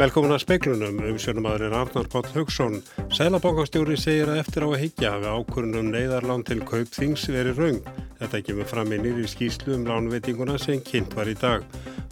[0.00, 2.78] Velkomin að speiklunum um sjónumadurinn Arnar Pátt Haugsson.
[3.12, 7.90] Sælabankastjóri segir að eftir á að higgja hafi ákvörnum neyðarlán til kaupþings verið raung.
[8.16, 11.66] Þetta kemur fram í nýri skýslu um lánveitinguna sem kynnt var í dag.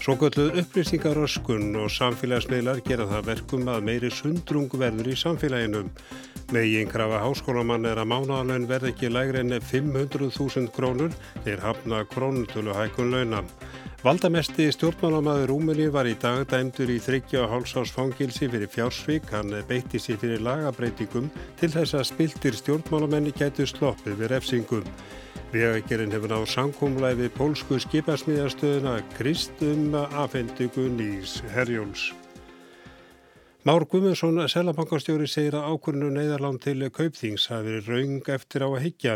[0.04, 5.88] Svo gölluð upplýsingar öskun og samfélagsmiðlar gera það verkum að meiri sundrung verður í samfélaginum.
[6.52, 12.76] Megin krafa háskólamann er að mánaðalögn verð ekki lægri enn 500.000 krónur þegar hafna krónutölu
[12.76, 13.46] hækun launa.
[13.98, 19.26] Valdamesti stjórnmálamæður Rúmeni var í dag dæmdur í þryggja hálsás fangilsi fyrir fjársvík.
[19.34, 21.26] Hann beitti sér fyrir lagabreitingum
[21.58, 24.86] til þess að spiltir stjórnmálamenni gætu sloppið við refsingum.
[25.50, 31.12] Vegagerinn hefur náðu samkómlæði við pólsku skipasmíðastöðuna Kristum afhendugun í
[31.56, 32.12] Herjóls.
[33.66, 38.84] Már Guðmundsson, selabankastjóri, segir að ákvörnu neyðarlán til kaupþings hafi verið raung eftir á að
[38.84, 39.14] higgja.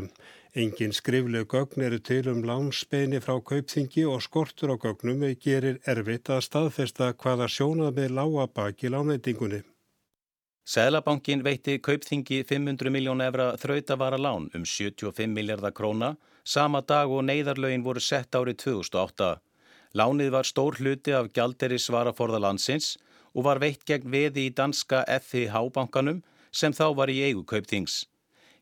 [0.59, 6.27] Engin skrifleg gögn eru til um lánsbeini frá kaupþingi og skortur á gögnum gerir erfitt
[6.27, 9.63] að staðfesta hvaða sjónað með lága baki lánveitingunni.
[10.67, 17.23] Sæðlabankin veitti kaupþingi 500 miljón efra þrautavara lán um 75 miljardar króna sama dag og
[17.31, 19.39] neyðarlögin voru sett árið 2008.
[19.95, 22.97] Lánið var stór hluti af gjalderi svaraforða landsins
[23.35, 28.03] og var veitt gegn veði í danska FH bankanum sem þá var í eigu kaupþings.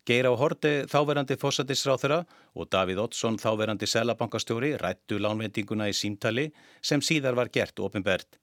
[0.09, 2.23] Geir á Horti þáverandi fósatisráþura
[2.57, 6.47] og Davíð Ottsson þáverandi selabankastjóri rættu lánvendinguna í símtali
[6.81, 8.39] sem síðar var gert ofinbert.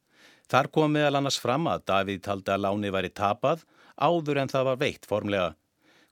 [0.47, 3.65] Þar kom meðal annars fram að Davíð taldi að láni væri tapað
[3.97, 5.55] áður en það var veitt formlega.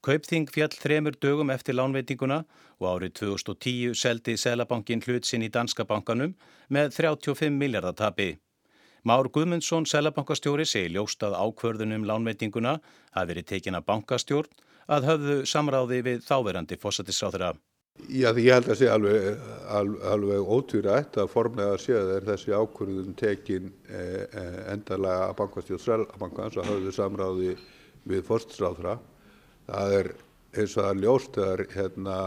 [0.05, 2.43] Kaupþing fjall þremur dögum eftir lánveitinguna
[2.81, 6.35] og árið 2010 seldi Selabankin hlut sinn í Danska bankanum
[6.69, 8.35] með 35 miljardar tapi.
[9.05, 12.71] Már Guðmundsson, Selabankastjóri, segi ljóst að ákvörðunum lánveitinguna
[13.13, 14.63] hafi verið tekin að bankastjórn
[14.95, 17.51] að höfðu samráði við þáverandi fósatisráðra.
[18.09, 19.43] Já, ég held að sé alveg,
[19.77, 25.83] alveg, alveg ótvírætt að formlega séð er þessi ákvörðun tekin e, e, endalega að bankastjóð
[25.83, 27.53] Srelbankans að höfðu samráði
[28.09, 28.97] við fósatisráðra.
[29.69, 30.11] Það er
[30.57, 32.17] eins og það ljóst að hérna,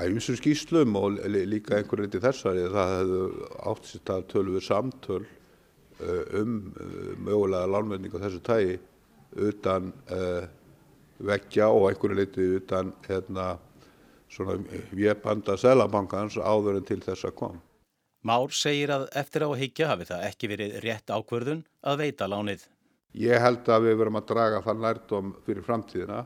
[0.00, 3.22] að einsum skýslum og líka einhverjum til þessari það hefðu
[3.68, 5.22] átt sér að tölvu samtöl
[6.40, 6.86] um e,
[7.18, 8.78] mögulega lánvending á þessu tægi
[9.32, 10.44] utan uh,
[11.22, 13.56] veggja og einhverju leiti utan hérna,
[14.32, 14.58] svona
[14.92, 17.60] vjebanda selabankans áður en til þess að kom.
[18.22, 22.28] Már segir að eftir á að higgja hafi það ekki verið rétt ákverðun að veita
[22.30, 22.68] lánið.
[23.18, 26.20] Ég held að við verum að draga það nærdom fyrir framtíðina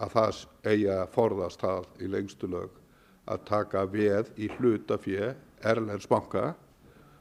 [0.00, 2.76] að það eigi að forðast það í lengstu lög
[3.30, 5.32] að taka veð í hlutafjö
[5.66, 6.52] Erlends banka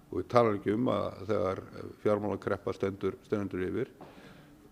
[0.10, 1.62] og við talar ekki um að þegar
[2.04, 3.92] fjármálakreppa stendur, stendur yfir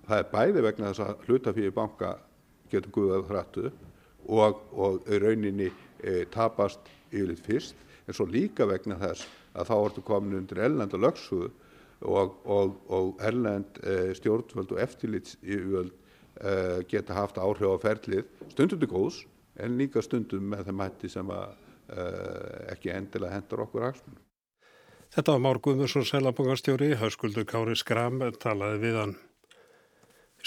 [0.07, 2.13] það er bæði vegna þess að hlutafjö banka
[2.71, 3.65] getur guðað hrættu
[4.27, 5.69] og, og rauninni
[6.01, 9.27] e, tapast yfirleitt fyrst en svo líka vegna þess
[9.57, 11.49] að þá ertu komin undir erlenda lögsuðu
[12.05, 16.53] og, og, og erlend e, stjórnvöld og eftirlitsyfjöld e,
[16.91, 19.23] geta haft áhrif á ferlið stundum til góðs
[19.57, 21.57] en líka stundum með þeim hætti sem að,
[21.89, 22.07] e,
[22.75, 24.26] ekki endilega hendar okkur hagsmunum.
[25.15, 29.15] Þetta var Már Guðmursson, selabangarstjóri, hauskuldur Kári Skram, talaði við hann.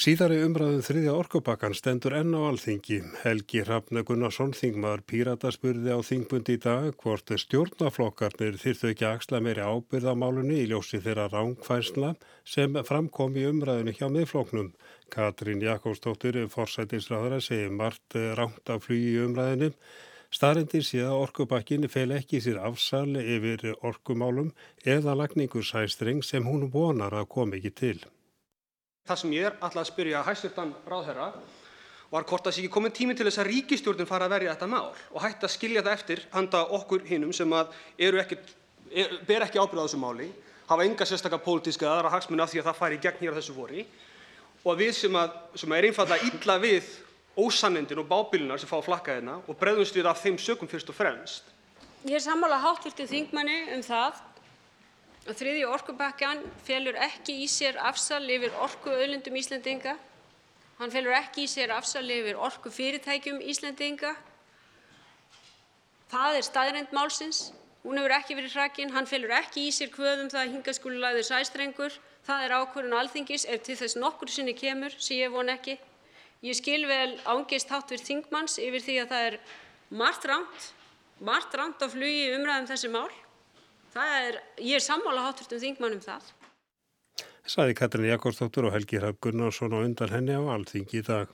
[0.01, 3.01] Síðari umræðum þriðja orkupakkan stendur enn á alþingi.
[3.21, 9.43] Helgi Hrafne Gunnarsson, þingmaður Pírata spurði á þingbundi í dag hvort stjórnaflokkarnir þyrtu ekki axla
[9.45, 12.15] meiri ábyrðamálunni í ljósi þeirra rángfærsla
[12.49, 14.71] sem framkom í umræðinu hjá miðfloknum.
[15.13, 19.75] Katrín Jakobsdóttir, forsætisræðara, segir margt ránt af flugi í umræðinu.
[20.31, 24.53] Starindir sé að orkupakkin fel ekki sér afsal yfir orkumálum
[24.87, 27.97] eða lagningursæstring sem hún vonar að kom ekki til.
[29.11, 31.33] Það sem ég er alltaf að spyrja hæstvirtan ráðherra
[32.13, 34.71] var hvort það sé ekki komin tími til þess að ríkistjórnin fara að verja þetta
[34.71, 38.39] mál og hætti að skilja það eftir handa okkur hinnum sem ekki,
[38.95, 40.31] er, ber ekki ábyrða á þessu máli,
[40.71, 43.59] hafa enga sérstaklega pólitíska aðra hagsmuna af því að það færi gegn hér á þessu
[43.59, 43.87] vori
[44.63, 46.99] og við sem, að, sem er einfallega illa við
[47.41, 50.99] ósannendin og bábílunar sem fá flakka hérna og bregðumst við af þeim sökum fyrst og
[50.99, 51.45] fremst.
[52.05, 54.21] Ég er sammála háttvirtu þingmanni um það
[55.29, 59.93] Þriðji orkupakkan felur ekki í sér afsal yfir orkuauðlindum Íslendinga.
[60.79, 64.15] Hann felur ekki í sér afsal yfir orkufyrirtækjum Íslendinga.
[66.11, 67.51] Það er staðreynd málsins.
[67.85, 68.95] Hún hefur ekki verið hrakin.
[68.97, 72.01] Hann felur ekki í sér kvöðum það að hinga skuli lagður sæstrengur.
[72.25, 75.77] Það er ákvörðun alþingis ef til þess nokkur sinni kemur, sem ég von ekki.
[76.41, 79.35] Ég skil vel ángist háttvirð þingmanns yfir því að það er
[80.01, 80.69] margt rámt,
[81.21, 83.11] margt rámt á flugi umræðum þessi mál.
[84.01, 86.31] Er, ég er sammála háturtum þingmannum það.
[87.51, 91.29] Saði Katrin Jakobsdóttur og Helgi Hrafn Gunnarsson og undan henni á Alþingi í dag.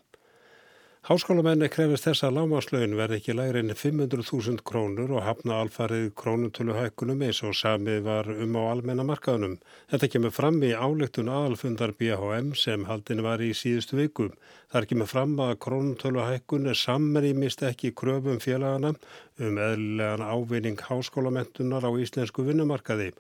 [1.06, 7.20] Háskólamenni krefist þess að lámaslögin verði ekki lægri enn 500.000 krónur og hafna alfarið krónutöluhækkunum
[7.22, 9.52] eins og samið var um á almennamarkaðunum.
[9.92, 14.26] Þetta kemur fram í álegtun aðalfundar BHM sem haldin var í síðustu viku.
[14.74, 18.96] Þar kemur fram að krónutöluhækkun er samrýmist ekki kröfum félagana
[19.38, 23.12] um eðlilegan ávinning háskólamentunar á íslensku vinnumarkaði.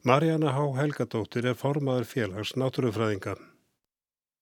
[0.00, 3.36] Marjana Há Helgadóttir er formaður félags náttúrufræðinga.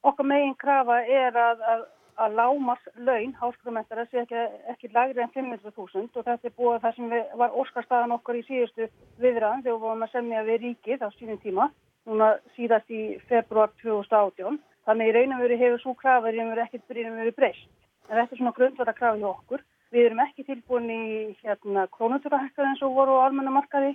[0.07, 1.85] Okkar megin krafa er að, að
[2.25, 4.43] að lámars laun háskólamestara sé ekki,
[4.73, 8.45] ekki lagri en 500.000 og þetta er búið það sem við, var óskarstaðan okkar í
[8.47, 8.89] síðustu
[9.23, 11.69] viðræðan þegar við varum að semja við ríkið á sínum tíma,
[12.09, 14.61] núna síðast í februar 2018.
[14.87, 17.69] Þannig í raunum veru hefur svo krafið en við ekkert byrjum verið breyst.
[18.09, 19.67] En þetta er svona grundvata krafið hjá okkur.
[19.93, 21.03] Við erum ekki tilbúin í
[21.43, 23.93] hérna, krónutúrahækkað eins og voru á almennamarkaði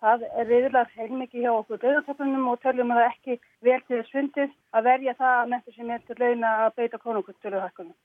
[0.00, 3.34] Það er viðlar heilmikið hjá okkur döðartöflunum og teljum að það ekki
[3.66, 7.00] vel til þess fundið að verja það að mentur sem er til leina að beita
[7.02, 7.96] konunguttöluhækkunum.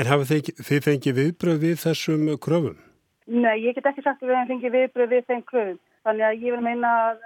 [0.00, 2.78] En hafið þið, þið fengið viðbröð við þessum kröfum?
[3.28, 5.82] Nei, ég get ekki sagt að við hefum fengið viðbröð við þeim kröfum.
[6.04, 7.20] Þannig að ég vil meina að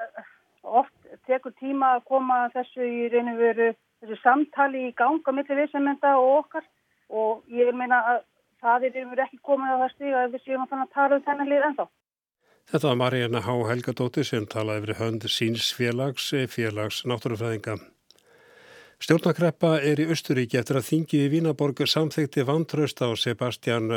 [0.82, 3.68] oft tekur tíma að koma þessu í reyninu veru
[4.02, 6.66] þessu samtali í ganga millir viðsemmenda og okkar
[7.08, 8.20] og ég vil meina að
[8.62, 11.66] það er ekki komið á það stíga að við séum að tala um þennan lið
[11.70, 11.88] ennþá.
[12.68, 17.78] Þetta var Marjana Há Helgadóttir sem talaði yfir hönd síns félags, félags náttúrufræðinga.
[19.00, 23.88] Stjórnakreppa er í Östuríki eftir að þingið í Vínaborg samþekti vantraust á Sebastian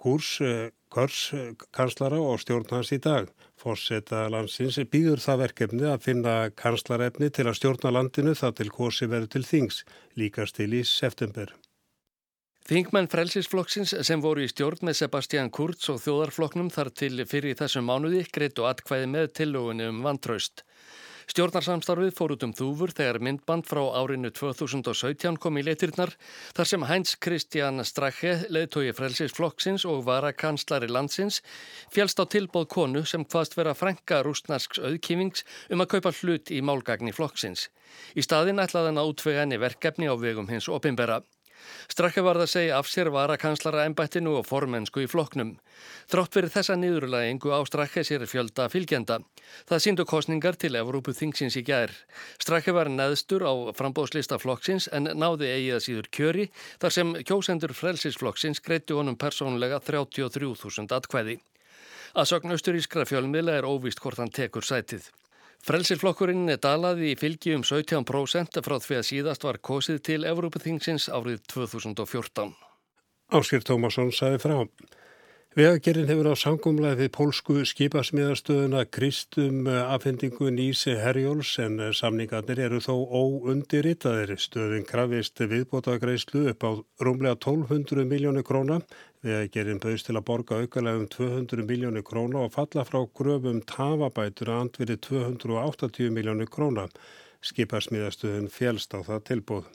[0.00, 0.30] Kurs,
[0.88, 1.20] Kurs,
[1.76, 3.28] kanslara og stjórn hans í dag.
[3.60, 9.12] Fórseta landsins býður það verkefni að finna kanslarefni til að stjórna landinu það til kosi
[9.12, 9.84] verður til þings,
[10.16, 11.52] líkast til í september.
[12.66, 17.84] Þingmenn frelsisflokksins sem voru í stjórn með Sebastian Kurz og þjóðarflokknum þar til fyrir þessum
[17.86, 20.64] mánuði greitt og atkvæði með tillögunni um vantraust.
[21.30, 26.16] Stjórnarsamstarfið fór út um þúfur þegar myndband frá árinu 2017 kom í leitirnar
[26.58, 31.44] þar sem Heinz Christian Strache, leðtói frelsisflokksins og vara kanslari landsins,
[31.94, 36.58] fjálst á tilbóð konu sem hvaðst vera frænka rústnarsks auðkýfings um að kaupa hlut í
[36.66, 37.68] málgagni flokksins.
[38.18, 41.22] Í staðin að útvega henni verkefni á vegum hins opimbera.
[41.90, 45.54] Strakka var það að segja af sér varakanslara ennbættinu og formensku í floknum.
[46.10, 49.20] Þrátt verið þessa niðurlægingu á Strakka sér fjölda fylgjenda.
[49.70, 51.94] Það síndu kostningar til Evrópu þingsins í gær.
[52.42, 56.48] Strakka var neðstur á frambóðslista flokksins en náði eigið síður kjöri
[56.82, 61.38] þar sem kjósendur frelsisflokksins greitu honum persónlega 33.000 atkvæði.
[62.16, 65.10] Að sögn austurískra fjölmiðla er óvist hvort hann tekur sætið.
[65.66, 71.08] Frelsirflokkurinn er dalaði í fylgi um 17% frá því að síðast var kosið til Evrópaþingsins
[71.10, 72.52] árið 2014.
[73.34, 74.54] Áskir Tómasson sagði frá.
[75.56, 82.92] Vegagerinn hefur á sangumlega við pólsku skipasmiðastöðuna kristum afhendingu nýsi herjóls en samningarnir eru þó
[82.92, 84.34] óundirritaðir.
[84.36, 86.70] Stöðin krafist viðbótagreislu upp á
[87.00, 88.82] rúmlega 1200 miljónu króna.
[89.24, 94.52] Vegagerinn bauðst til að borga aukalega um 200 miljónu króna og falla frá gröfum tafabætur
[94.52, 96.84] að andveri 280 miljónu króna.
[97.40, 99.72] Skipasmiðastöðun fjælst á það tilbúð.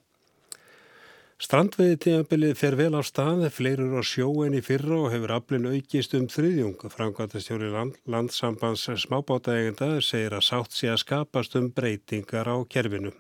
[1.42, 6.14] Strandveiði tíðanbilið fer vel á stað, fleirur á sjóen í fyrra og hefur aflinn aukist
[6.14, 6.84] um þriðjung.
[6.94, 13.16] Framkvæmtastjóri land, landsambands smábátaegenda segir að sátt sé að skapast um breytingar á kerfinu.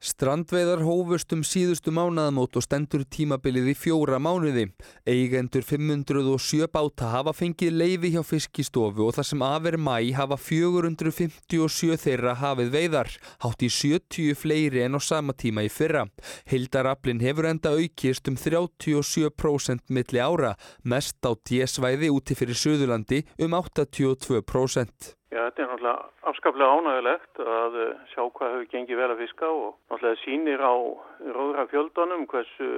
[0.00, 4.70] Strandveiðar hófust um síðustu mánaðamót og stendur tímabilið í fjóra mánuði.
[5.04, 12.00] Eigendur 507 báta hafa fengið leiði hjá fiskistofu og þar sem aðver mæ hafa 457
[12.00, 13.12] þeirra hafið veiðar,
[13.44, 16.06] hátt í 70 fleiri en á sama tíma í fyrra.
[16.48, 23.52] Hildaraflin hefur enda aukist um 37% milli ára, mest á djesvæði úti fyrir Suðurlandi um
[23.52, 25.19] 82%.
[25.30, 29.50] Já, þetta er náttúrulega afskaplega ánægilegt að eh, sjá hvað hefur gengið vel að fiska
[29.50, 30.74] og náttúrulega sínir á
[31.36, 32.70] róðra fjöldanum hversu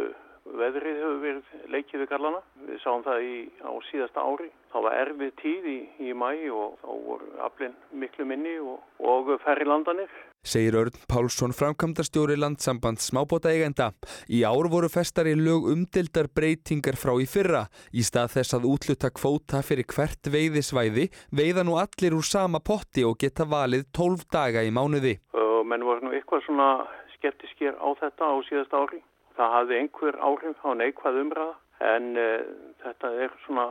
[0.60, 2.42] veðrið hefur verið leikið við gallana.
[2.66, 4.50] Við sáum það í, á síðasta ári.
[4.74, 9.32] Það var erfið tíð í, í mæ og þá voru aflinn miklu minni og, og
[9.46, 10.12] færri landanir
[10.42, 13.92] segir Örn Pálsson framkvæmdastjóri landsamband smábóta eigenda.
[14.26, 17.68] Í ár voru festar í lög umdildar breytingar frá í fyrra.
[17.94, 23.06] Í stað þess að útluta kvóta fyrir hvert veiðisvæði veiða nú allir úr sama potti
[23.06, 25.20] og geta valið 12 daga í mánuði.
[25.62, 26.68] Menn voru nú eitthvað svona
[27.14, 28.98] skeptiskir á þetta á síðast ári.
[29.38, 31.54] Það hafði einhver áhrif á neikvað umræða
[31.94, 32.42] en uh,
[32.82, 33.68] þetta er svona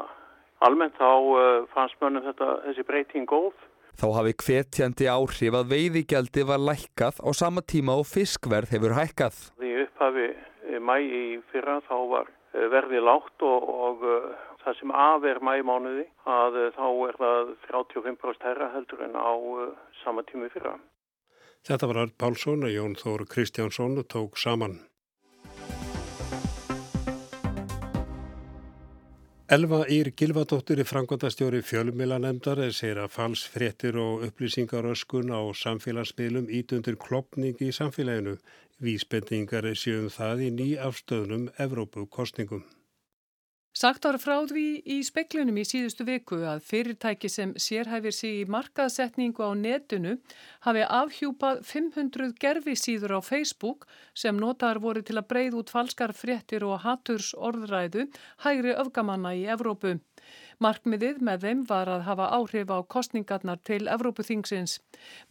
[0.63, 3.53] almennt þá uh, fannst mönnum þetta, þessi breyting góð
[3.99, 9.39] Þá hafi hvetjandi áhrif að veiðigjaldi var lækkað á sama tíma og fiskverð hefur hækkað.
[9.61, 14.29] Því upphafi eh, mæ í fyrra þá var eh, verði lágt og, og eh,
[14.63, 19.33] það sem af er mæmánuði að þá er það 35% herra heldur en á
[20.03, 20.77] sama tíma í fyrra.
[21.67, 24.79] Þetta var Arn Pálsson og Jón Þór Kristjánsson tók saman.
[29.51, 37.59] Elva Ír Gilvadóttir í frangvandastjóri fjölmilanemdar segir að falsfrettir og upplýsingaröskun á samfélagsmiðlum ítundir klopning
[37.59, 38.37] í samfélaginu.
[38.79, 42.63] Vísbendingar séum það í ný afstöðnum Evrópu kostningum.
[43.71, 48.49] Sagt var frá því í speklunum í síðustu viku að fyrirtæki sem sérhæfir sig í
[48.51, 50.17] markaðsetningu á netinu
[50.67, 56.11] hafi afhjúpað 500 gerfi síður á Facebook sem notaðar voru til að breyð út falskar
[56.11, 58.09] fréttir og haturs orðræðu
[58.43, 60.01] hægri öfgamanna í Evrópu.
[60.61, 64.75] Markmiðið með þeim var að hafa áhrif á kostningarnar til Evrópuþingsins.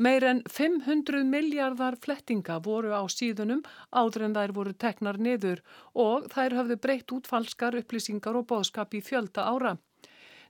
[0.02, 3.60] Meir en 500 miljardar flettinga voru á síðunum
[3.94, 5.62] áður en þær voru teknar niður
[5.94, 9.76] og þær hafðu breytt út falskar upplýsingar og bóðskap í fjölda ára.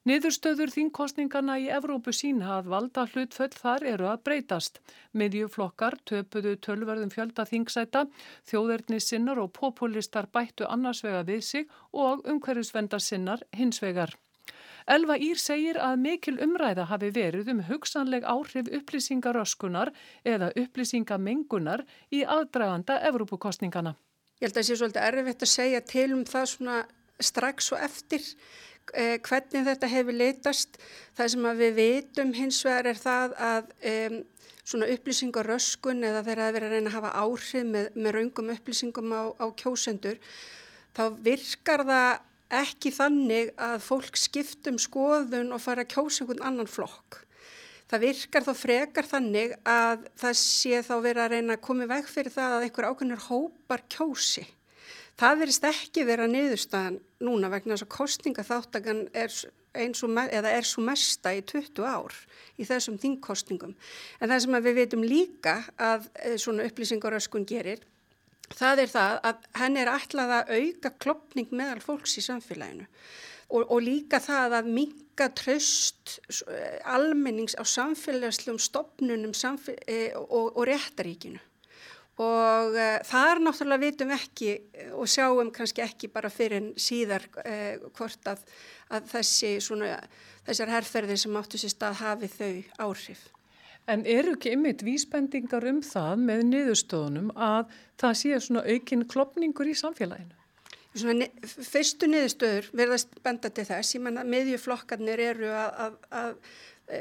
[0.09, 4.81] Niðurstöður þingkostningarna í Evrópu sína að valda hlutföll þar eru að breytast.
[5.13, 8.07] Miðjuflokkar töpuðu tölverðum fjölda þingsæta,
[8.49, 14.17] þjóðerni sinnar og populistar bættu annars vega við sig og umhverjusvendar sinnar hins vegar.
[14.91, 19.93] Elva Ír segir að mikil umræða hafi verið um hugsanleg áhrif upplýsingaröskunar
[20.27, 23.95] eða upplýsingamengunar í aðdraganda Evrópukostningana.
[24.41, 26.77] Ég held að það sé svolítið erfitt að segja til um það svona
[27.21, 28.25] strax og eftir
[28.95, 30.81] eh, hvernig þetta hefur litast.
[31.15, 34.17] Það sem við vitum hins vegar er það að um,
[34.65, 39.15] svona upplýsingaröskun eða þegar það verið að reyna að hafa áhrif með, með raungum upplýsingum
[39.15, 40.19] á, á kjósendur
[40.97, 42.11] þá virkar það
[42.51, 47.23] ekki þannig að fólk skiptum skoðun og fara að kjósa einhvern annan flokk.
[47.91, 52.11] Það virkar þá frekar þannig að það sé þá verið að reyna að koma veg
[52.11, 54.45] fyrir það að einhver ákveðnir hópar kjósi.
[55.21, 59.35] Það verist ekki vera niðurstaðan núna vegna þess að kostningaþáttakan er
[59.77, 62.15] eins og eða er svo mesta í 20 ár
[62.59, 63.75] í þessum þingkostningum.
[64.21, 67.85] En það sem við veitum líka að eh, svona upplýsingaröskun gerir
[68.57, 72.87] það er það að henn er ætlað að auka klopning meðal fólks í samfélaginu
[73.51, 76.19] og, og líka það að minga tröst
[76.89, 81.41] almennings á samfélagslegum stopnunum samfél e, og, og réttaríkinu
[82.21, 84.55] og e, þar náttúrulega vitum ekki
[84.93, 88.43] og sjáum kannski ekki bara fyrir síðar e, hvort að,
[88.93, 89.97] að þessi svona,
[90.49, 92.55] þessar herrferðir sem áttu sér stað hafi þau
[92.89, 93.29] áhrif.
[93.91, 99.71] En eru ekki ymmit vísbendingar um það með niðurstöðunum að það sé svona aukinn klopningur
[99.71, 100.37] í samfélaginu?
[100.91, 106.33] Svona fyrstu niðurstöður verðast benda til þess, ég menna meðjuflokkarnir eru að, að, að
[106.91, 107.01] e,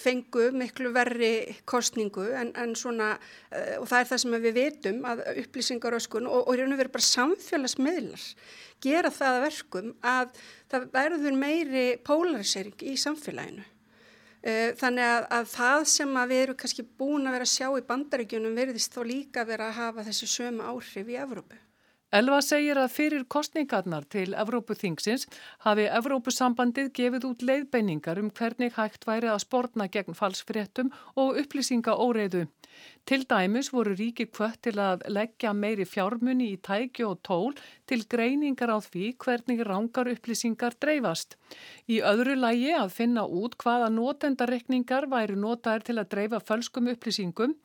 [0.00, 1.32] fengu miklu verri
[1.68, 3.14] kostningu en, en svona
[3.48, 7.08] e, og það er það sem við veitum að upplýsingaröskun og, og og veru bara
[7.08, 8.26] samfélagsmiðlar
[8.84, 13.64] gera það að verkum að það verður meiri polarisering í samfélaginu.
[14.42, 17.68] Eh, þannig að, að það sem að við erum kannski búin að vera að sjá
[17.78, 21.58] í bandaríkjunum verðist þó líka vera að hafa þessi sömu áhrif í Evrópu.
[22.12, 25.22] Elva segir að fyrir kostningarnar til Evrópuþingsins
[25.64, 31.94] hafi Evrópusambandið gefið út leiðbeiningar um hvernig hægt væri að spórna gegn falsfréttum og upplýsinga
[31.96, 32.42] óreiðu.
[33.08, 37.56] Til dæmis voru ríki kvött til að leggja meiri fjármunni í tæki og tól
[37.88, 41.38] til greiningar á því hvernig rángar upplýsingar dreifast.
[41.88, 47.56] Í öðru lægi að finna út hvaða notendarekningar væri notaðir til að dreifa fölskum upplýsingum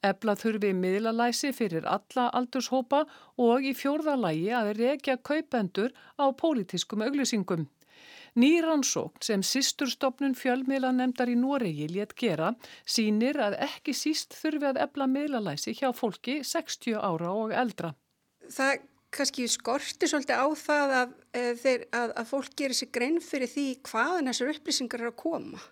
[0.00, 3.02] Ebla þurfi miðlalæsi fyrir alla aldurshópa
[3.44, 7.66] og í fjórðalægi að rekja kaupendur á pólitískum auglýsingum.
[8.40, 12.52] Nýransókn sem sísturstofnun fjölmiðlanemdar í Noregi létt gera
[12.86, 17.92] sínir að ekki síst þurfi að ebla miðlalæsi hjá fólki 60 ára og eldra.
[18.50, 23.50] Það kannski skorti svolítið á það að, eh, að, að fólk gerir sér grein fyrir
[23.50, 25.62] því hvaðan þessar upplýsingar eru að koma.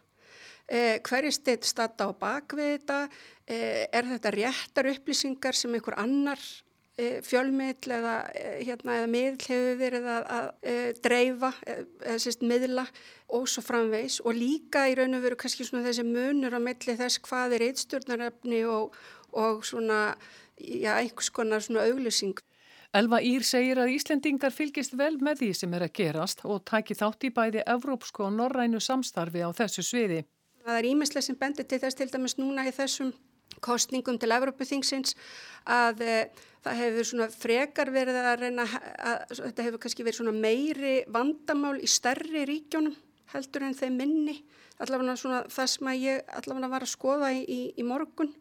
[0.68, 2.96] Eh, hverju stið stata á bakvið þetta,
[3.48, 6.42] eh, er þetta réttar upplýsingar sem einhver annar
[6.98, 12.18] eh, fjölmiðl eða, eh, hérna, eða miðl hefur verið að, að eh, dreifa eh, eða
[12.24, 12.84] sérst miðla
[13.38, 16.98] og svo framvegs og líka í raun og veru kannski svona þessi munur á milli
[16.98, 18.98] þess hvað er eittstjórnarefni og,
[19.32, 20.16] og svona
[20.58, 22.36] já, einhvers konar svona auglýsing.
[22.96, 26.96] Elva Ír segir að Íslendingar fylgist vel með því sem er að gerast og taki
[26.96, 30.22] þátt í bæði evrópsku og norrænu samstarfi á þessu sviði.
[30.68, 33.14] Það er ímestlega sem bendir til þess til dæmis núna í þessum
[33.64, 35.14] kostningum til Evrópuþingsins
[35.72, 36.16] að e,
[36.60, 41.78] það hefur svona frekar verið að reyna að þetta hefur kannski verið svona meiri vandamál
[41.80, 42.98] í stærri ríkjónum
[43.32, 44.36] heldur en þeim minni.
[44.76, 48.34] Allavega svona það sem að ég allavega var að skoða í, í, í morgun.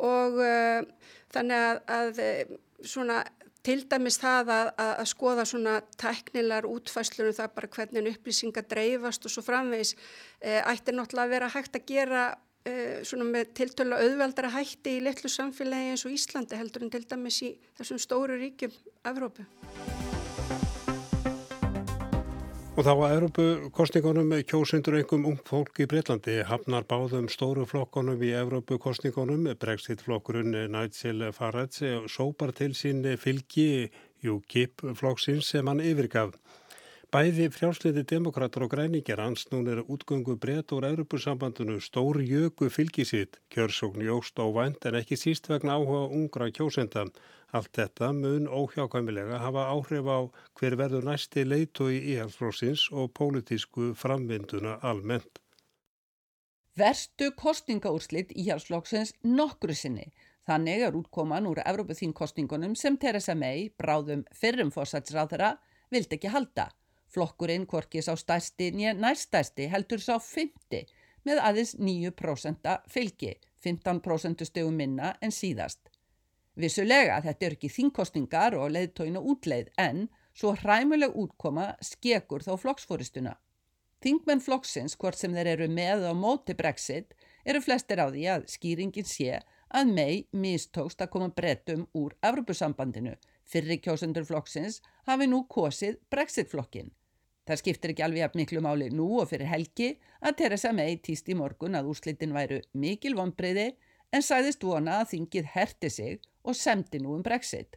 [0.00, 0.56] Og e,
[1.36, 2.32] þannig að, að e,
[2.88, 3.20] svona
[3.66, 9.28] Til dæmis það að, að, að skoða svona teknilar útfæslunum það bara hvernig upplýsingar dreifast
[9.28, 9.94] og svo framvegs
[10.40, 12.26] e, ætti náttúrulega að vera hægt að gera
[12.64, 12.74] e,
[13.04, 17.42] svona með tiltölu auðveldara hætti í litlu samfélagi eins og Íslandi heldur en til dæmis
[17.44, 18.72] í þessum stóru ríkjum
[19.04, 19.44] Evrópu.
[22.80, 23.44] Og þá að Európu
[23.76, 29.50] kostningunum kjósundur einhverjum ung fólk í Breitlandi hafnar báðum stóru flokkonum í Európu kostningunum.
[29.60, 33.90] Brexit-flokkurinn Nigel Farage sópar til sín fylgi
[34.24, 36.32] UKIP flokksins sem hann yfirgaf.
[37.12, 43.42] Bæði frjálsliði demokrater og græningjar hans nún er útgöngu breytt úr Európusambandinu stór jöku fylgisitt,
[43.52, 47.10] kjörsókn jóst og vænt en ekki síst vegna áhuga ungra kjósenda.
[47.50, 50.18] Allt þetta mun óhjákvæmilega hafa áhrif á
[50.58, 55.40] hver verður næsti leitu í íhalsflósins og pólitísku framvinduna almennt.
[56.78, 60.06] Verstu kostningaúrslitt íhalsflóksins nokkru sinni.
[60.46, 65.56] Þannig er útkoman úr Evropaþínkostningunum sem Theresa May, bráðum fyrrum fórsætsráðara,
[65.90, 66.70] vildi ekki halda.
[67.10, 70.86] Flokkurinn korkis á stærsti nýja nærstærsti heldur sá 50
[71.26, 73.34] með aðeins 9% fylgi,
[73.66, 75.89] 15% stegum minna en síðast.
[76.60, 83.36] Vissulega þetta er ekki þingkostningar og leiðtóinu útleið en svo hræmuleg útkoma skekur þá flokksfóristuna.
[84.00, 87.14] Þingmenn flokksins, hvort sem þeir eru með á móti brexit,
[87.44, 89.40] eru flestir á því að skýringin sé
[89.70, 93.12] að mei mistókst að koma brettum úr Evropasambandinu.
[93.44, 96.90] Fyrri kjósendur flokksins hafi nú kosið brexitflokkin.
[97.48, 101.36] Það skiptir ekki alveg miklu máli nú og fyrir helgi að Theresa May týst í
[101.36, 103.72] morgun að úrslitin væru mikil vonbreyði
[104.14, 107.76] en sæðist vona að þingið herti sig og semdi nú um brexit.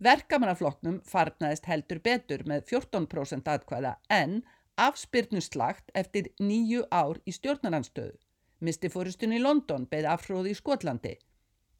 [0.00, 4.40] Verkamannafloknum farnaðist heldur betur með 14% atkvæða en
[4.80, 8.16] afspyrnuslagt eftir nýju ár í stjórnarnanstöðu.
[8.60, 11.12] Misti fórustun í London beði afhróði í Skotlandi.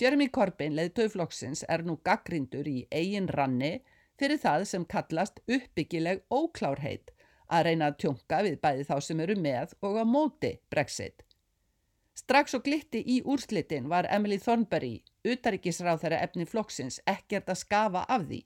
[0.00, 3.82] Jeremy Corbyn, leðtöðflokksins, er nú gaggrindur í eigin ranni
[4.20, 7.12] fyrir það sem kallast uppbyggileg óklárheit
[7.50, 11.24] að reyna að tjónka við bæði þá sem eru með og á móti Brexit.
[12.20, 18.02] Strax og glitti í úrslitin var Emily Thornberry, utaríkisráð þeirra efni flokksins, ekkert að skafa
[18.16, 18.40] af því.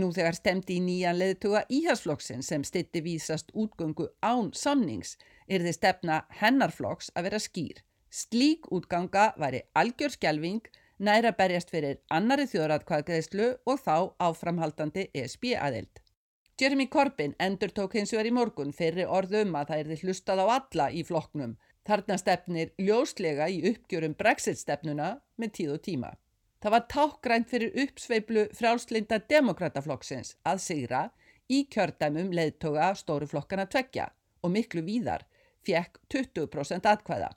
[0.00, 5.14] Nú þegar stemdi í nýjan leðtuga íhasflokksins sem stitti vísast útgöngu án samnings
[5.46, 7.78] er þið stefna hennarflokks að vera skýr.
[8.10, 10.66] Slík útganga væri algjörskjálfing
[11.08, 13.96] næra berjast fyrir annari þjóðratkvæðgreðslu og þá
[14.28, 16.02] áframhaldandi ESB aðild.
[16.60, 20.44] Jeremy Corbyn endur tók hins vegar í morgun fyrir orðum að það er þið hlustað
[20.44, 21.56] á alla í flokknum.
[21.86, 26.08] Þarna stefnir ljóslega í uppgjörum Brexit-stefnuna með tíð og tíma.
[26.62, 31.02] Það var tákgrænt fyrir uppsveiflu frjálslinda demokrataflokksins að sigra
[31.46, 34.08] í kjördæmum leðtoga stóru flokkana tveggja
[34.42, 35.22] og miklu víðar
[35.66, 37.30] fjekk 20% atkvæða.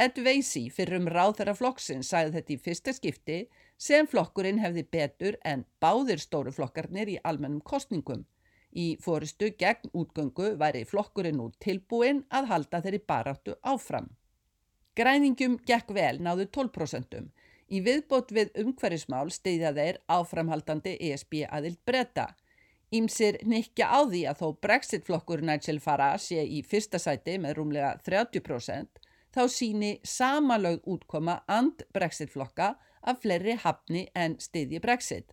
[0.00, 3.40] Ed Veisi fyrir um ráð þeirra flokksinn sæði þetta í fyrsta skipti
[3.76, 8.22] sem flokkurinn hefði betur en báðir stóru flokkarnir í almennum kostningum.
[8.70, 14.10] Í fóristu gegn útgöngu væri flokkurinn út tilbúin að halda þeirri baráttu áfram.
[14.94, 17.24] Græningum gekk vel náðu 12%.
[17.70, 22.26] Í viðbót við umhverjusmál steyðja þeir áframhaldandi ESB aðild breyta.
[22.90, 27.92] Ímsir nikja á því að þó Brexit-flokkur Nigel Farage sé í fyrsta sæti með rúmlega
[28.06, 28.98] 30%
[29.34, 35.30] þá síni samalögð útkoma and brexit-flokka af fleiri hafni en stiðji brexit.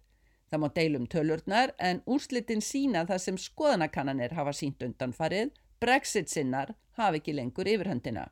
[0.47, 5.51] Það má deilum tölurnar en úrslitin sína það sem skoðanakannanir hafa sínt undanfarið,
[5.83, 8.29] brexit sinnar hafi ekki lengur yfirhöndina.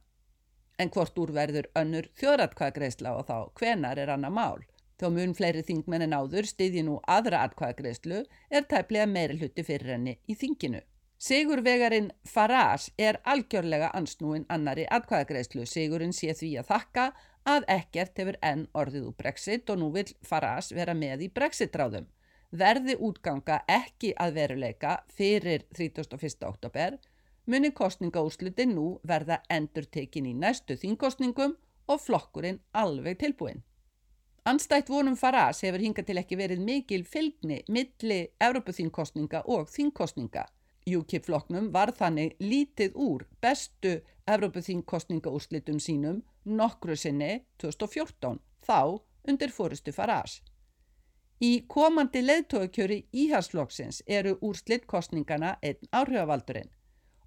[0.79, 4.63] En hvort úrverður önnur þjóðratkvæðagreisla og þá hvenar er annað mál.
[4.99, 9.95] Þó mun fleiri þingmenn en áður stiðji nú aðra atkvæðagreislu er tæplega meiri hluti fyrir
[9.95, 10.79] henni í þinginu.
[11.19, 15.65] Sigurvegarinn Farage er algjörlega ansnúin annari atkvæðagreyslu.
[15.67, 17.05] Sigurinn sé því að þakka
[17.45, 22.07] að ekkert hefur enn orðið úr Brexit og nú vil Farage vera með í Brexit-ráðum.
[22.55, 26.45] Verði útganga ekki að veruleika fyrir 31.
[26.47, 26.97] oktober
[27.45, 31.55] muni kostningaúslutin nú verða endur tekin í næstu þingkostningum
[31.87, 33.61] og flokkurinn alveg tilbúin.
[34.45, 40.45] Anstætt vonum Farage hefur hingað til ekki verið mikil fylgni milli Európaþingkostninga og þingkostninga.
[40.85, 43.95] UKIP-flokknum var þannig lítið úr bestu
[44.29, 50.41] Evrópuþingkostningaúrslitum sínum nokkru sinni 2014, þá undir fórustu Farage.
[51.43, 56.69] Í komandi leðtókjöri íhalsflokksins eru úrslitt kostningana einn áhrifavaldurinn.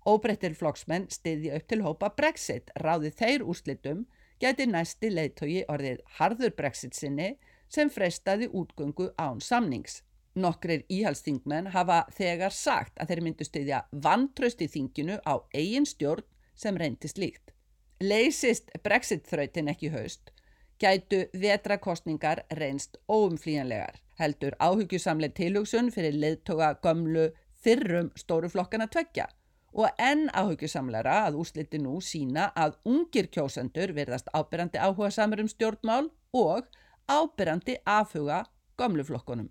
[0.08, 4.06] Óbreyttir flokksmenn stiði upp til hópa Brexit, ráði þeir úrslitum,
[4.40, 7.34] gæti næsti leðtóki orðið harður Brexit sinni
[7.68, 10.00] sem freystaði útgöngu án samnings.
[10.38, 16.24] Nokkrir íhalsþingmenn hafa þegar sagt að þeir myndu stuðja vantraust í þinginu á eigin stjórn
[16.54, 17.52] sem reyndist líkt.
[18.00, 20.30] Leysist brexit-þrautin ekki haust,
[20.78, 23.98] gætu vetrakostningar reynst óumflíjanlegar.
[24.18, 29.26] Heldur áhyggjusamlega tilhugsun fyrir leðtoga gömlu fyrrum stóruflokkana tveggja
[29.74, 35.50] og enn áhyggjusamlega að úsliti nú sína að ungir kjósendur verðast ábyrrandi áhuga samar um
[35.50, 36.70] stjórnmál og
[37.10, 38.44] ábyrrandi afhuga
[38.78, 39.50] gömluflokkunum.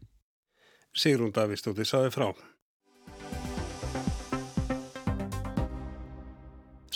[0.95, 2.31] Sigrún Davíðstóttir saði frá.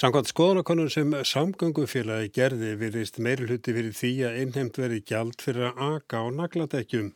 [0.02, 5.84] Samkvæmt skoðanakonun sem samgöngufélagi gerði virðist meirulhutti fyrir því að innheimt veri gjald fyrir að
[5.88, 7.12] aga á nagladekkjum.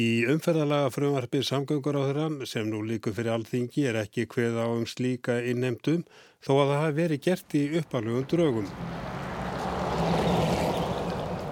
[0.00, 4.64] Í umferðalaga frumvarpið samgöngur á þeirra sem nú líkur fyrir alþingi er ekki hveð á
[4.64, 6.06] um slíka innheimtum
[6.40, 8.72] þó að það hafi verið gert í uppalugum draugum.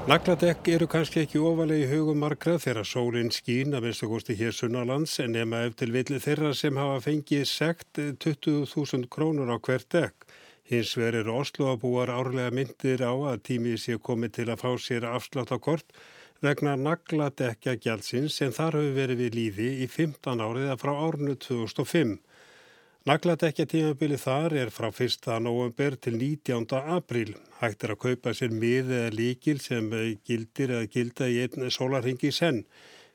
[0.08, 5.20] Nagladekk eru kannski ekki ofalegi hugum margrað þegar sólinn skín að minnst okkursti hér sunnalands
[5.20, 10.29] en nema eftir villi þeirra sem hafa fengið sekt 20.000 krónur á hvert dekk.
[10.70, 15.06] Hins vegar eru Osloabúar árlega myndir á að tímið sé komið til að fá sér
[15.08, 15.96] afsláttakort
[16.46, 22.14] vegna nagladekja gjaldsins sem þar hefur verið við líði í 15 árið frá árnu 2005.
[23.10, 25.26] Nagladekja tímabili þar er frá 1.
[25.42, 26.70] november til 19.
[26.94, 27.34] april.
[27.58, 29.90] Hægt er að kaupa sér mið eða líkil sem
[30.22, 32.62] gildir eða gilda í einn sólarhingi senn.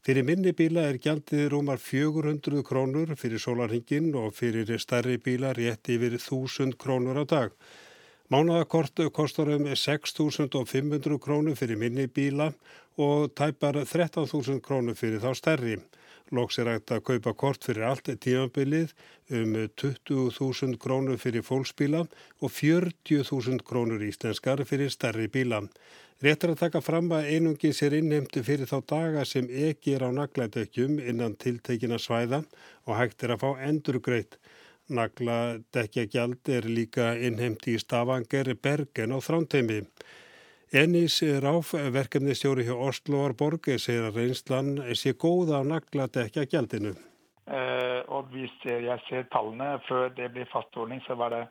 [0.05, 5.89] Fyrir minni bíla er gjaldið rúmar 400 krónur fyrir sólarhingin og fyrir stærri bíla rétt
[5.89, 7.55] yfir 1000 krónur á dag.
[8.29, 12.51] Mánaðakort kostar um 6.500 krónur fyrir minni bíla
[13.01, 15.79] og tæpar 13.000 krónur fyrir þá stærri.
[16.33, 18.95] Lóks er hægt að kaupa kort fyrir allt tímabilið
[19.29, 22.01] um 20.000 krónur fyrir fólksbíla
[22.41, 25.61] og 40.000 krónur íslenskar fyrir stærri bíla.
[26.23, 30.09] Réttar að taka fram að einungi sér innheimtu fyrir þá daga sem ekki er á
[30.15, 32.41] nagladekjum innan tiltekina svæða
[32.87, 34.39] og hægt er að fá endur greitt.
[34.89, 39.83] Nagladekja gjald er líka innheimti í Stavanger, Bergen og Þrántheimi.
[40.75, 46.91] Enís Ráf, verkefnistjóri hjá Osloarborg, segir að reynslan sé góða á nagladekja gjaldinu.
[47.47, 51.45] Uh, og hvis jeg ser tallene, før det ble fastordning så var det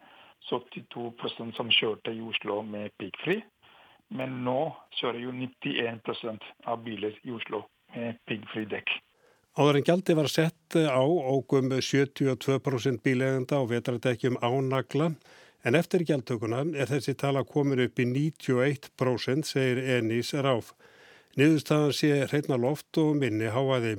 [0.50, 3.38] 72 som kjørte i Oslo med piggfri.
[4.12, 7.62] Men nå kjører jo 91 av biler i Oslo
[7.96, 8.92] með piggfri dekk.
[9.56, 15.14] Áður en gjaldi var sett á ógum 72% bílegenda og vetradekkjum ánagla
[15.64, 20.72] en eftir gjaldtökuna er þessi tala komin upp í 91% segir Enís Ráf.
[21.35, 23.96] Niðurstaðan sé hreitna loft og minni háaði.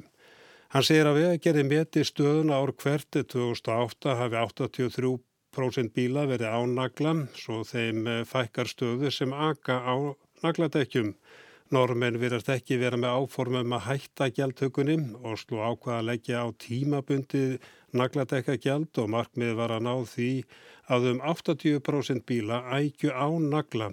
[0.72, 5.24] Hann segir að við að gerði meti stöðuna ár hvert 2008 hafi 83%
[5.56, 9.96] 10% bíla verið á nagla svo þeim eh, fækkar stöðu sem aka á
[10.44, 11.14] nagladekkjum.
[11.74, 16.48] Normen virðast ekki vera með áformum að hætta gjaldtökunni og slú ákvaða að leggja á
[16.62, 17.56] tímabundið
[17.98, 20.30] nagladekkagjald og markmið var að ná því
[20.94, 23.88] að um 80% bíla ækju á nagla.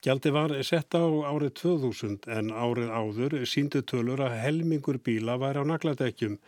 [0.00, 5.60] Gjaldi var sett á árið 2000 en árið áður síndu tölur að helmingur bíla væri
[5.60, 6.38] á nagladekkjum.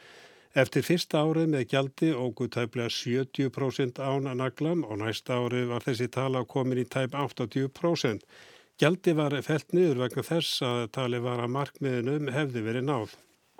[0.56, 5.84] Eftir fyrsta árið með gjaldi ógu tæplega 70% án að naglam og næsta árið var
[5.84, 8.24] þessi tala komin í tæp 80%.
[8.82, 13.12] Gjaldi var felt niður vegna þess að tali var að markmiðinum hefði verið náð.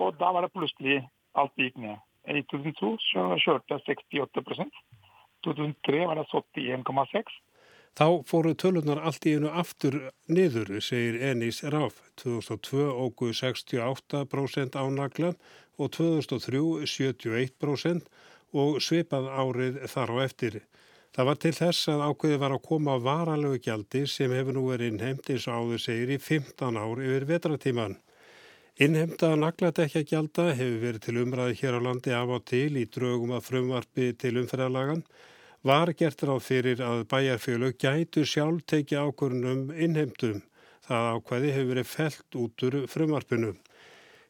[0.03, 0.97] Og það var það plutselig
[1.39, 2.01] allt gikk ned.
[2.27, 4.81] I 2002 så kjørte 68%,
[5.47, 7.31] 2003 var det 71,6%.
[7.93, 12.03] Þá fóru tölunar allt í einu aftur niður, segir Enís Ráf.
[12.19, 15.37] 2002 ógu 68% ánagla
[15.79, 16.65] og 2003
[16.97, 18.11] 71%
[18.59, 20.63] og svipað árið þar á eftir.
[21.13, 25.03] Það var til þess að ákveði var að koma varalögu gjaldi sem hefur nú verið
[25.05, 27.99] og áður segir í 15 ár yfir vetratíman.
[28.81, 33.35] Innheimta nagladekja gjalda hefur verið til umræði hér á landi af og til í draugum
[33.37, 35.03] að frumvarfi til umferðarlagan
[35.63, 40.41] var gert ráð fyrir að bæjarfjölu gætu sjálf tekið ákvörnum innheimtum.
[40.89, 43.53] Það ákveði hefur verið felt út úr frumvarpinu.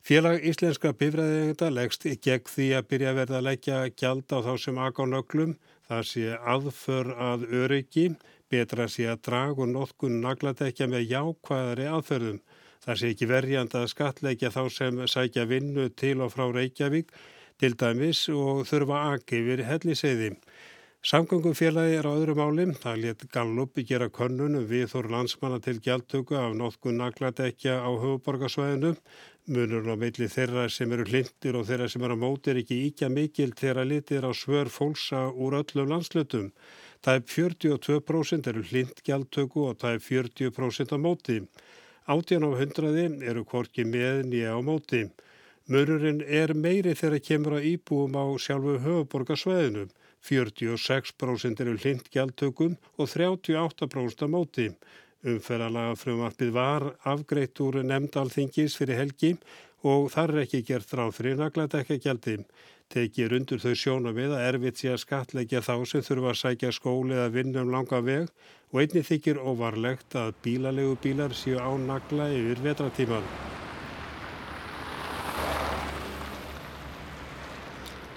[0.03, 4.83] Félag íslenska bifræðingenda leggst gegn því að byrja verða að leggja gjald á þá sem
[4.83, 5.55] aga á nöglum.
[5.93, 8.05] Það sé aðför að öryggi,
[8.49, 12.39] betra sé að dragu notkun nagladekja með jákvæðari aðferðum.
[12.87, 17.13] Það sé ekki verjand að skatleggja þá sem sækja vinnu til og frá Reykjavík
[17.61, 20.31] til dæmis og þurfa aki við helliseiði.
[21.03, 22.71] Samgöngufélagi er á öðru máli.
[22.79, 28.95] Það let Gallup gera könnunum við þór landsmanna til gjaldtöku af notkun nagladekja á höfuborgarsvæðinu.
[29.51, 32.77] Munurinn á meilli þeirra sem eru hlindir og þeirra sem eru á móti er ekki
[32.87, 36.53] íkja mikil þeirra litir á svör fólksa úr öllum landslutum.
[37.03, 41.41] Það er 42% eru hlindgjaldtöku og það er 40% á móti.
[42.07, 45.03] 18 á 100 eru korki með nýja á móti.
[45.67, 49.89] Munurinn er meiri þegar kemur að íbúum á sjálfu höfuborgarsvæðinu.
[50.23, 54.71] 46% eru hlindgjaldtökum og 38% á móti.
[55.23, 59.37] Umferðalaga frumarpið var afgreitt úr nefndalþingis fyrir helgi
[59.87, 62.41] og þar er ekki gert ráð fyrir nagladekka gjaldi.
[62.91, 66.73] Tekið undur þau sjóna við að erfitt sé að skatleggja þá sem þurfa að sækja
[66.75, 68.29] skóli eða vinna um langa veg
[68.73, 73.31] og einni þykir óvarlegt að bílalegu bílar séu á nagla yfir vetratíman.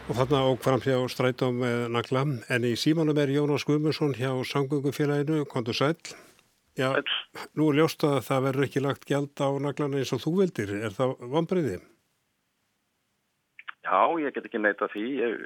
[0.09, 1.61] Og þarna óg fram hjá strætum
[1.93, 5.97] nagla, en í símanum er Jónas Guðmundsson hjá Samgöngufélaginu, kontur sæl.
[6.75, 6.89] Já,
[7.55, 10.73] nú er ljóst að það verður ekki lagt gjald á naglana eins og þú vildir,
[10.83, 11.77] er það vonbreiði?
[13.85, 15.45] Já, ég get ekki neyta því, ég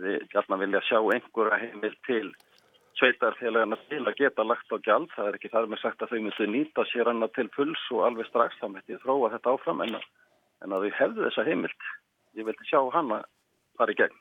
[0.00, 2.30] við gætna vilja sjá einhverja heimil til
[2.96, 6.20] sveitarfélagana til að geta lagt á gjald, það er ekki þar með sagt að þau
[6.24, 9.84] myndu nýta sér hana til puls og alveg strax, þá myndi ég þróa þetta áfram
[9.84, 10.06] en að,
[10.64, 11.90] en að þau hefðu þessa heimilt,
[12.40, 13.20] ég vildi sjá hana
[13.76, 14.16] fara í gegn.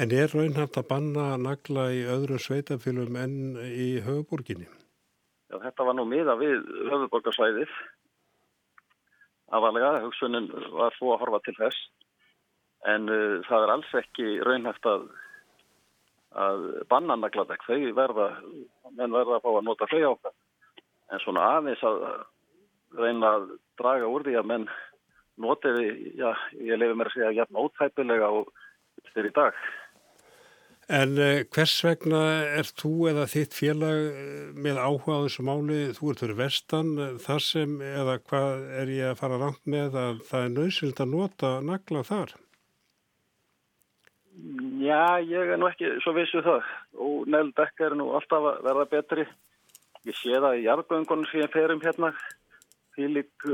[0.00, 4.68] En er raunhægt að banna nagla í öðru sveitafélum en í höfuborginni?
[5.52, 7.72] Já, þetta var nú miða við höfuborgarsvæðið.
[9.52, 11.80] Afalega, hugsunin var svo að horfa til þess.
[12.88, 15.04] En uh, það er alls ekki raunhægt að,
[16.40, 17.66] að banna nagladekk.
[17.68, 18.30] Þau verða,
[18.96, 20.38] menn verða að fá að nota þau ákvæm.
[21.12, 22.00] En svona aðeins að
[22.96, 23.46] reyna að
[23.80, 24.66] draga úr því að menn
[25.42, 25.86] notiði,
[26.16, 26.30] já,
[26.64, 28.48] ég lefi mér að segja, jafn ótæpilega og
[29.12, 29.60] fyrir í dag.
[30.92, 32.18] En eh, hvers vegna
[32.52, 36.90] er þú eða þitt félag eh, með áhuga á þessu máli, þú ert fyrir vestan,
[37.00, 41.00] eh, þar sem, eða hvað er ég að fara rangt með að það er nöðsynlt
[41.00, 42.36] að nota nagla þar?
[44.82, 46.68] Já, ég er nú ekki svo vissu um það
[47.08, 49.28] og neldekka er nú alltaf að verða betri.
[50.04, 52.12] Ég sé það í jargöngunum sem ég ferum hérna,
[52.92, 53.50] því lík,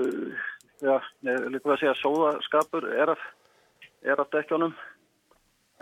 [0.82, 3.26] já, líka að segja, sóðaskapur er af,
[4.02, 4.74] er af dekkjónum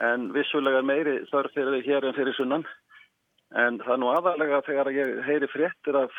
[0.03, 2.67] en vissulega meiri þörf fyrir hér en fyrir sunnan.
[3.57, 6.17] En það er nú aðalega þegar ég heyri fréttir af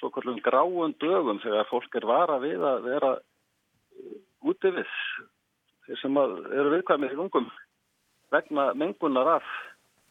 [0.00, 3.12] svo kallum gráun dögum þegar fólk er vara við að vera
[4.42, 4.94] úti við
[5.86, 7.50] þeir sem eru viðkvæmið í lungum
[8.32, 9.50] vegna mengunar af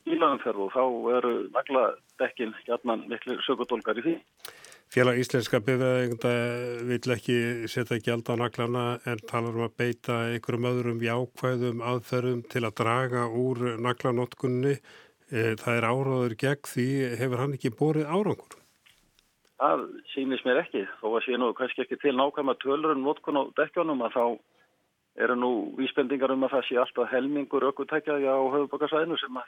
[0.05, 0.83] ílagumferð og þá
[1.17, 1.83] eru nagla
[2.21, 4.15] dekkin hjarnan miklu sökutólkar í því.
[4.91, 6.31] Félag Íslenska byrjaðegunda
[6.83, 7.35] vil ekki
[7.71, 12.73] setja gjald á naglana en talar um að beita einhverjum öðrum jákvæðum aðferðum til að
[12.81, 14.73] draga úr naglanótkunni.
[15.31, 16.87] E, það er áráður gegn því
[17.21, 18.57] hefur hann ekki borið árangur?
[19.63, 20.81] Það sýnist mér ekki.
[20.99, 24.25] Þó að sé nú kannski ekki til nákvæma tölur um nótkun á dekkjónum að þá
[25.23, 29.39] eru nú vísbendingar um að það sé alltaf helmingur ökkutækjaði á höfubakarsæðinu sem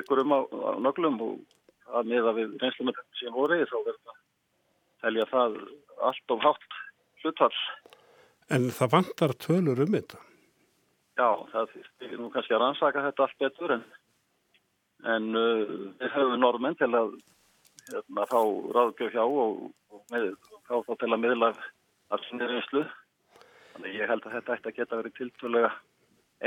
[0.00, 1.36] ekkur um á, á nöglum og
[2.00, 4.24] að miða við reynslum sem voru þá verður það
[5.02, 5.58] telja það
[6.08, 6.78] allt of hátt
[7.22, 7.54] hlutfall.
[8.54, 10.20] En það vantar tölur um þetta?
[11.18, 11.72] Já, það
[12.06, 13.82] er nú kannski að rannsaka þetta allt betur en,
[15.14, 17.16] en uh, við höfum normenn til að
[17.88, 18.38] hérna, fá
[18.76, 20.30] ráðgjöf hjá og, og með,
[20.68, 21.50] fá þá til að miðla
[22.28, 22.84] sinni reynslu.
[23.74, 25.72] Þannig ég held að þetta ætti að geta verið tiltvölega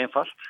[0.02, 0.50] einfalt.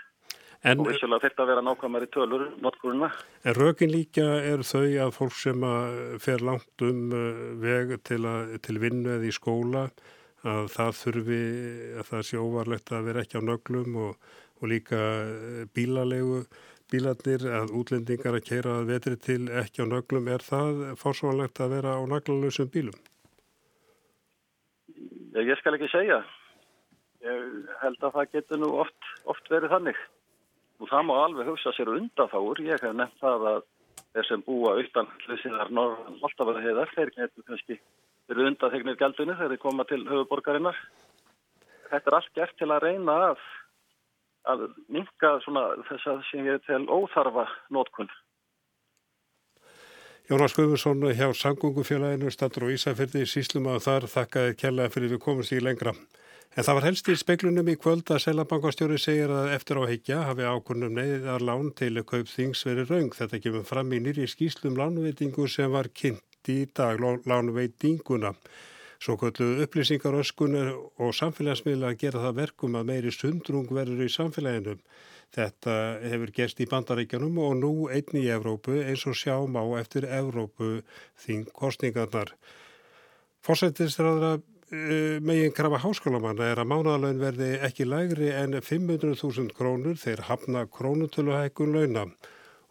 [0.62, 3.08] En, og vissulega þetta að vera nákvæmari tölur notkuruna.
[3.50, 8.22] En rökin líka er þau að fólk sem að fer langt um uh, veg til,
[8.30, 9.88] að, til vinnu eða í skóla
[10.46, 11.42] að það þurfi
[12.02, 14.30] að það sé óvarlegt að vera ekki á nöglum og,
[14.62, 16.44] og líka uh, bílalegu
[16.92, 20.28] bílarnir að útlendingar að keira að vetri til ekki á nöglum.
[20.28, 22.98] Er það fórsvonlegt að vera á naglalösum bílum?
[25.40, 26.20] Ég skal ekki segja.
[27.24, 30.02] Ég held að það getur nú oft, oft verið þannig.
[30.82, 32.62] Og það má alveg hugsa sér undanfáur.
[32.66, 33.62] Ég hef nefnt það að
[34.16, 37.78] þeir sem búa utan hlusiðar norðan Voltafæða heiðar, þeir getur kannski
[38.32, 40.82] verið undanþegnir gældunni þegar þeir koma til höfuborgarinnar.
[41.92, 43.46] Þetta er allt gert til að reyna að,
[44.54, 48.12] að minka þess að sem ég til óþarfa nótkunn.
[50.32, 55.52] Jónas Guðmursson hjá Sangungufélaginu, statur og Ísafyrði, síslum að þar þakkaði kjallaði fyrir við komumst
[55.52, 55.92] í lengra.
[56.52, 60.18] En það var helst í speiklunum í kvöld að Selabankastjóri segir að eftir á heikja
[60.28, 63.14] hafi ákvörnum neyðar lán til kaup þings verið raung.
[63.16, 68.34] Þetta kemur fram í nýri skýslum lánveitingu sem var kynnt í dag lánveitinguna.
[69.00, 74.76] Svo kvöldu upplýsingaröskunar og samfélagsmiðla að gera það verkum að meiri sundrung verður í samfélaginu.
[75.32, 80.04] Þetta hefur gerst í bandaríkjanum og nú einni í Evrópu eins og sjáum á eftir
[80.04, 80.82] Evrópu
[81.24, 82.36] þing kostningarnar.
[83.42, 90.24] Fórsættisraðra Eh, megin krafa háskólamanna er að mánaðalögn verði ekki lægri en 500.000 krónur þeir
[90.30, 92.06] hafna krónutöluhækun launa.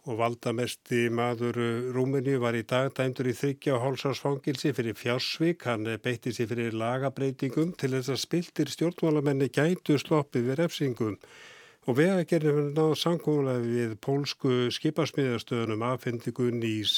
[0.09, 1.59] Og valdamesti maður
[1.93, 6.73] Rúmini var í dag dæmdur í þryggja og hálsásfangilsi fyrir fjársvík, hann beitti sér fyrir
[6.73, 11.19] lagabreitingum til þess að spiltir stjórnmálamenni gætu sloppið við refsingum
[11.89, 16.95] og vegagerðin hefur náðu samkómulega við pólsku skipasmiðastöðunum aðfendingu nýs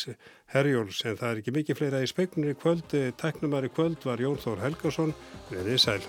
[0.51, 2.97] herjóls en það er ekki mikið fleira í speiknum í kvöld.
[3.21, 5.15] Teknumar í kvöld var Jón Þór Helgarsson
[5.51, 6.01] við því sæl